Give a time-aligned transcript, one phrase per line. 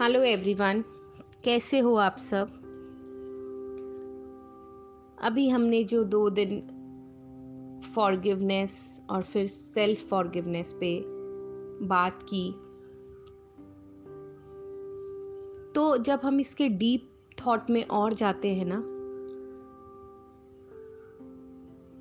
[0.00, 0.84] Hello everyone,
[1.44, 2.48] कैसे हो आप सब?
[5.22, 6.60] अभी हमने जो दो दिन
[7.94, 11.02] फॉरगिवनेस और फिर सेल्फ फॉरगिवनेस पे
[11.86, 12.52] बात की
[15.72, 17.08] तो जब हम इसके डीप
[17.46, 18.80] थॉट में और जाते हैं ना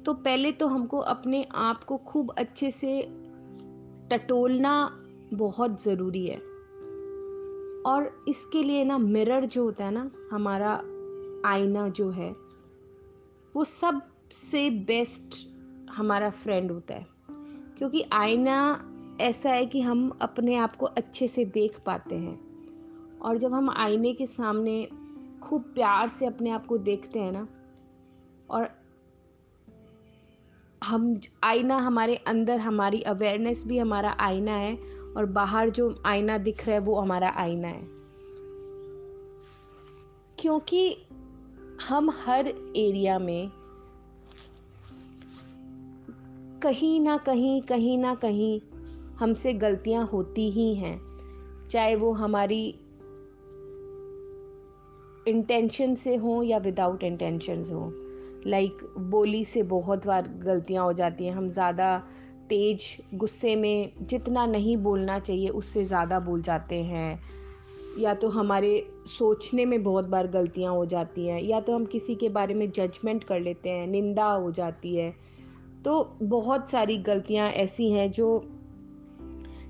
[0.04, 3.02] तो पहले तो हमको अपने आप को खूब अच्छे से
[4.10, 5.00] टटोलना
[5.34, 6.53] बहुत ज़रूरी है।
[7.86, 10.84] और इसके लिए ना मिरर जो होता है ना, हमारा
[11.50, 12.36] आईना जो है,
[13.56, 15.50] वो सबसे बेस्ट
[15.92, 17.08] हमारा फ्रेंड होता है।
[17.78, 18.90] क्योंकि आईना
[19.22, 22.54] ऐसा है कि हम अपने आप को अच्छे से देख पाते हैं।
[23.20, 24.88] और जब हम आईने के सामने
[25.44, 27.48] खूब प्यार से अपने आप को देखते हैं ना,
[28.50, 28.70] और
[30.84, 36.68] हम, आईना हमारे अंदर, हमारी अवेयरनेस भी हमारा आईना है और बाहर जो आईना दिख
[36.68, 37.82] रहा है वो हमारा आईना है।
[40.40, 40.98] क्योंकि
[41.88, 43.52] हम हर एरिया में
[46.64, 48.62] कहीं ना कहीं कहीं ना कहीं
[49.20, 51.02] हमसे गलतियाँ होती ही हैं।
[51.70, 52.76] चाहे वो हमारी
[55.28, 57.94] इंटेंशन से हो या विदाउट इंटेंशन हो।
[58.48, 62.04] लाइक like, बोली से बहुत बार गलतियाँ हो जाती हैं। हम ज़्यादा
[62.54, 67.20] तेज गुस्से में जितना नहीं बोलना चाहिए, उससे ज़्यादा बोल जाते हैं।
[68.00, 72.16] या तो हमारे सोचने में बहुत बार गलतियाँ हो जाती हैं, या तो हम किसी
[72.16, 75.14] के बारे में जजमेंट कर लेते हैं, निंदा हो जाती है।
[75.86, 78.38] तो बहुत सारी गलतियाँ ऐसी हैं जो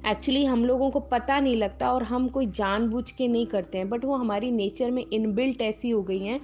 [0.08, 3.90] एक्चुअली हम लोगों को पता नहीं लगता और हम कोई जानबूझ के नहीं करते हैं।
[3.90, 6.40] बट वो हमारी नेचर में इनबिल्ट ऐसी हो गई हैं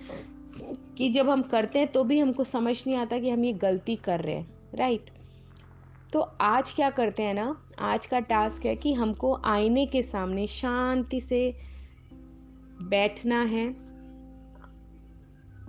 [0.97, 3.95] कि जब हम करते हैं तो भी हमको समझ नहीं आता कि हम ये गलती
[3.95, 5.09] कर रहे हैं राइट
[6.13, 10.45] तो आज क्या करते हैं ना, आज का टास्क है कि हमको आईने के सामने
[10.47, 11.41] शांति से
[12.81, 13.67] बैठना है।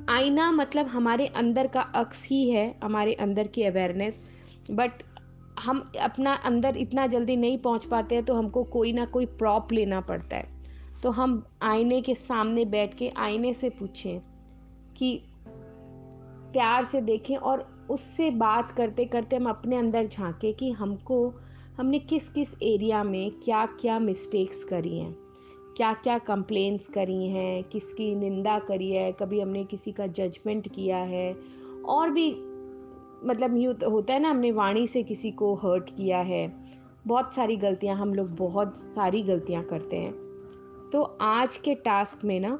[0.09, 4.25] आईना मतलब हमारे अंदर का अक्स ही है, हमारे अंदर की अवेयरनेस
[4.71, 5.03] बट
[5.59, 9.73] हम अपना अंदर इतना जल्दी नहीं पहुँच पाते हैं तो हमको कोई ना कोई प्रॉप
[9.73, 10.49] लेना पड़ता है।
[11.03, 14.21] तो हम आईने के सामने बैठ के आईने से पूछें
[14.97, 15.21] कि
[16.53, 21.35] प्यार से देखें और उससे बात करते करते हम अपने अंदर झांके कि हमको,
[21.77, 25.17] हमने किस किस एरिया में क्या क्या मिस्टेक्स करी हैं?
[25.77, 27.65] क्या क्या कंप्लेंट्स करी हैं?
[27.65, 29.13] किसकी निंदा करी है?
[29.13, 31.37] कभी हमने किसी का जजमेंट किया है?
[31.85, 32.31] और भी
[33.25, 36.55] मतलब यूँ तो होता है ना, हमने वाणी से किसी को हर्ट किया है।
[37.07, 40.13] बहुत सारी गलतियाँ, हम लोग बहुत सारी गलतियाँ करते हैं।
[40.93, 42.59] तो आज के टास्क में ना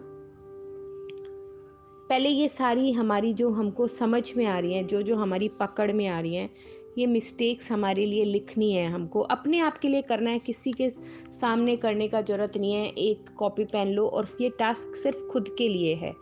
[2.11, 5.93] पहले ये सारी हमारी जो हमको समझ में आ रही हैं, जो जो हमारी पकड़
[5.93, 6.51] में आ रही हैं,
[6.99, 10.91] ये मिस्टेक्स हमारे लिए लिखनी है हमको। अपने आप के लिए करना है, किसी के
[11.31, 15.55] सामने करने का ज़रूरत नहीं है, एक कॉपी पेन लो और ये टास्क सिर्फ़ खुद
[15.59, 16.15] के लिए है।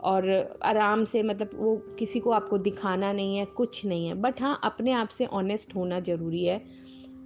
[0.00, 4.42] और आराम से मतलब वो किसी को आपको दिखाना नहीं है, कुछ नहीं है। बट
[4.42, 6.64] हाँ अपने आप से ऑनेस्ट होना ज़रूरी है।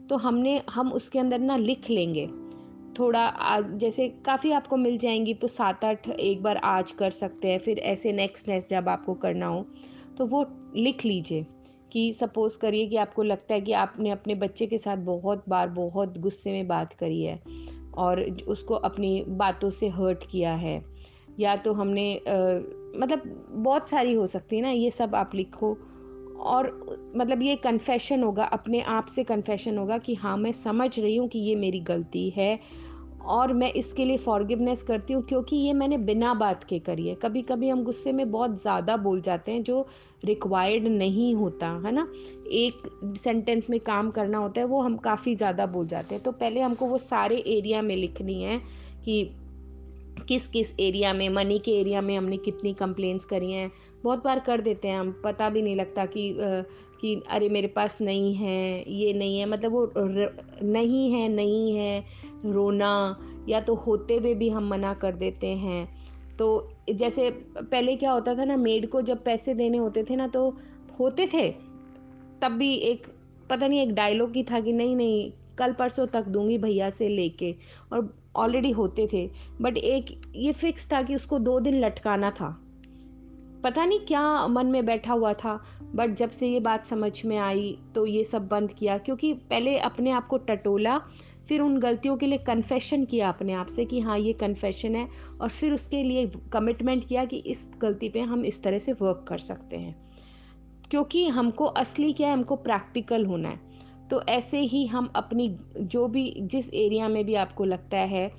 [0.08, 2.43] तो हमने, हम उसके अंदर ना लिख लेंगे।
[2.98, 7.58] थोड़ा जैसे काफ़ी आपको मिल जाएँगी तो सात आठ एक बार आज कर सकते हैं
[7.58, 9.66] फिर ऐसे नेक्स्ट नेक्स्ट जब आपको करना हो
[10.18, 10.46] तो वो
[10.76, 11.46] लिख लीजिए
[11.92, 15.68] कि सपोज़ करिए कि आपको लगता है कि आपने अपने बच्चे के साथ बहुत बार
[15.68, 17.42] बहुत गुस्से में बात करी है
[17.96, 20.82] और उसको अपनी बातों से हर्ट किया है
[21.40, 22.34] या तो हमने आ,
[22.98, 25.78] मतलब बहुत सारी हो सकती है ना ये सब आप लिखो
[26.36, 31.16] और मतलब ये कन्फेशन होगा, अपने आप से कन्फेशन होगा कि हाँ मैं समझ रही
[31.16, 32.58] हूँ कि ये मेरी गलती है
[33.26, 37.14] और मैं इसके लिए फॉरगिवनेस करती हूँ क्योंकि ये मैंने बिना बात के करी है।
[37.14, 39.86] कभी कभी हम गुस्से में बहुत ज़्यादा बोल जाते हैं जो
[40.24, 42.06] रिक्वायर्ड नहीं होता, है ना?
[42.48, 42.82] एक
[43.18, 46.60] सेंटेंस में काम करना होता है, वो हम काफ़ी ज़्यादा बोल जाते हैं। तो पहले
[46.60, 48.58] हमको वो सारे एरिया में लिखनी है
[49.04, 49.24] कि
[50.28, 53.70] किस किस एरिया में, मनी के एरिया में हमने कितनी कंप्लेंट्स करी हैं।
[54.04, 56.36] बहुत बार कर देते हैं हम, पता भी नहीं लगता कि
[57.00, 59.92] कि अरे मेरे पास नहीं है, ये नहीं है मतलब वो
[60.64, 62.04] नहीं है नहीं है,
[62.44, 63.16] रोना,
[63.48, 65.86] या तो होते हुए भी हम मना कर देते हैं।
[66.36, 66.46] तो
[66.90, 70.48] जैसे पहले क्या होता था ना मेड को जब पैसे देने होते थे ना तो
[71.00, 71.48] होते थे,
[72.42, 73.06] तब भी एक,
[73.50, 77.08] पता नहीं एक डायलॉग ही था कि नहीं नहीं कल परसों तक दूँगी भैया से
[77.08, 77.54] लेके,
[77.92, 79.30] और ऑलरेडी होते थे।
[79.60, 82.60] बट एक ये फिक्स था कि उसको दो दिन लटकाना था।
[83.64, 85.64] पता नहीं क्या मन में बैठा हुआ था
[85.94, 89.78] बट जब से ये बात समझ में आई तो ये सब बंद किया। क्योंकि पहले
[89.78, 90.98] अपने आप को टटोला,
[91.48, 95.08] फिर उन गलतियों के लिए कन्फेशन किया अपने आप से कि हाँ ये कन्फेशन है,
[95.40, 99.24] और फिर उसके लिए कमिटमेंट किया कि इस गलती पे हम इस तरह से वर्क
[99.28, 99.96] कर सकते हैं।
[100.90, 103.73] क्योंकि हमको असली क्या है, हमको प्रैक्टिकल होना है।
[104.10, 108.30] तो ऐसे ही हम अपनी जो भी, जिस एरिया में भी आपको लगता है,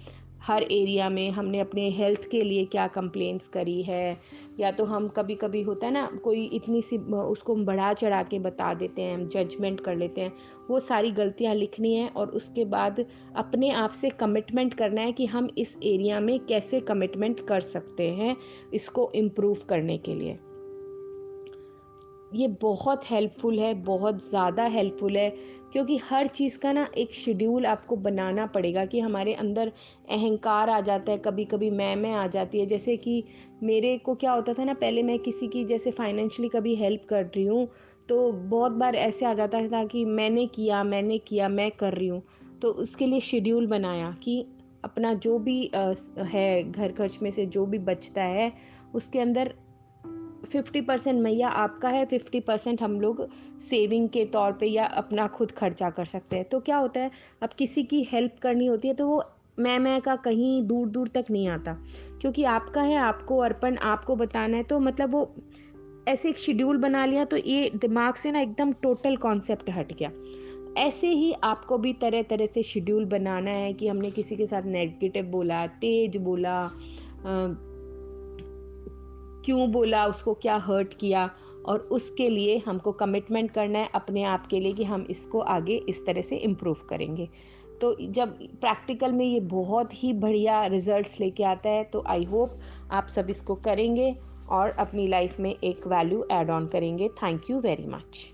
[0.41, 4.17] हर एरिया में हमने अपने हेल्थ के लिए क्या कंप्लेंट्स करी है,
[4.59, 8.23] या तो हम कभी कभी होता है ना, कोई इतनी सी, उसको हम बढ़ा चढ़ा
[8.23, 10.33] के बता देते हैं, हम जजमेंट कर लेते हैं,
[10.69, 15.25] वो सारी गलतियाँ लिखनी है और उसके बाद अपने आप से कमिटमेंट करना है कि
[15.25, 18.35] हम इस एरिया में कैसे कमिटमेंट कर सकते हैं
[18.73, 20.37] इसको इम्प्रूव करने के लिए।
[22.35, 25.29] ये बहुत हेल्पफुल है, बहुत ज़्यादा हेल्पफुल है,
[25.73, 29.71] क्योंकि हर चीज़ का ना एक शेड्यूल आपको बनाना पड़ेगा कि हमारे अंदर
[30.11, 33.23] अहंकार आ जाता है कभी कभी मैं मैं आ जाती है। जैसे कि
[33.63, 37.25] मेरे को क्या होता था ना, पहले मैं किसी की जैसे फाइनेंशली कभी हेल्प कर
[37.25, 37.67] रही हूँ
[38.09, 42.07] तो बहुत बार ऐसे आ जाता था कि मैंने किया मैंने किया, मैं कर रही
[42.07, 42.21] हूँ
[42.61, 44.45] तो उसके लिए शेड्यूल बनाया कि
[44.83, 45.59] अपना जो भी
[46.25, 48.51] है घर खर्च में से जो भी बचता है,
[48.95, 49.53] उसके अंदर
[50.45, 53.27] फिफ्टी परसेंट मैया आपका है, फिफ्टी परसेंट हम लोग
[53.61, 57.11] सेविंग के तौर पे या अपना खुद खर्चा कर सकते हैं। तो क्या होता है,
[57.43, 59.23] अब किसी की हेल्प करनी होती है तो वो
[59.59, 61.73] मैं मैं का कहीं दूर दूर तक नहीं आता।
[62.21, 65.33] क्योंकि आपका है, आपको अर्पण, आपको बताना है तो मतलब वो
[66.07, 70.11] ऐसे एक शेड्यूल बना लिया तो ये दिमाग से ना एकदम टोटल कॉन्सेप्ट हट गया।
[70.77, 74.65] ऐसे ही आपको भी तरह तरह से शेड्यूल बनाना है कि हमने किसी के साथ
[74.65, 76.67] नेगेटिव बोला, तेज बोला
[79.45, 81.29] क्यों बोला, उसको क्या हर्ट किया
[81.65, 85.75] और उसके लिए हमको कमिटमेंट करना है अपने आप के लिए कि हम इसको आगे
[85.89, 87.29] इस तरह से इम्प्रूव करेंगे।
[87.81, 92.59] तो जब प्रैक्टिकल में ये बहुत ही बढ़िया रिजल्ट्स लेके आता है तो आई होप
[92.91, 94.15] आप सब इसको करेंगे
[94.49, 98.25] और अपनी लाइफ में एक वैल्यू एड ऑन करेंगे। Thank you very much